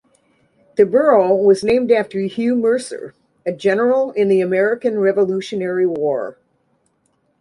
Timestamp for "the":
0.77-0.85, 4.29-4.41